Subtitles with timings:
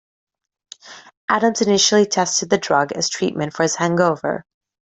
[1.29, 4.43] Adams initially tested the drug as treatment for his hangover.